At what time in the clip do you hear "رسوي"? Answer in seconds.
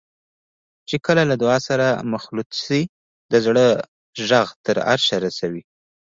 5.25-5.63